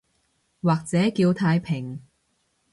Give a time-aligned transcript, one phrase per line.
[0.63, 2.01] 或者叫太平